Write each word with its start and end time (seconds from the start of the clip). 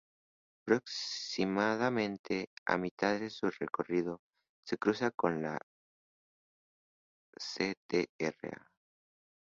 Aproximadamente 0.63 2.49
a 2.65 2.75
mitad 2.79 3.19
de 3.19 3.29
su 3.29 3.51
recorrido, 3.51 4.19
se 4.65 4.75
cruza 4.79 5.11
con 5.11 5.43
la 5.43 5.59
Ctra. 7.39 8.71